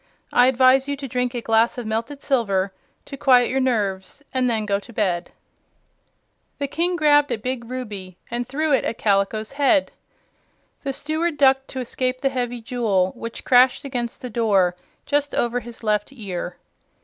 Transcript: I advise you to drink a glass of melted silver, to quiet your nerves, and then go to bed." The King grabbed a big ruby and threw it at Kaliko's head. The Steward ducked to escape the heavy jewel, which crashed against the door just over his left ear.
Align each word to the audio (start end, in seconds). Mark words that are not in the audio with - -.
I 0.33 0.47
advise 0.47 0.87
you 0.87 0.97
to 0.97 1.07
drink 1.07 1.35
a 1.35 1.41
glass 1.41 1.77
of 1.77 1.85
melted 1.85 2.21
silver, 2.21 2.73
to 3.05 3.15
quiet 3.17 3.51
your 3.51 3.59
nerves, 3.59 4.23
and 4.33 4.49
then 4.49 4.65
go 4.65 4.79
to 4.79 4.91
bed." 4.91 5.29
The 6.57 6.67
King 6.67 6.95
grabbed 6.95 7.31
a 7.31 7.37
big 7.37 7.69
ruby 7.69 8.17
and 8.31 8.47
threw 8.47 8.73
it 8.73 8.83
at 8.83 8.97
Kaliko's 8.97 9.51
head. 9.51 9.91
The 10.81 10.91
Steward 10.91 11.37
ducked 11.37 11.67
to 11.67 11.79
escape 11.79 12.21
the 12.21 12.29
heavy 12.29 12.61
jewel, 12.61 13.11
which 13.15 13.45
crashed 13.45 13.83
against 13.85 14.23
the 14.23 14.31
door 14.31 14.75
just 15.05 15.35
over 15.35 15.59
his 15.59 15.83
left 15.83 16.11
ear. 16.11 16.57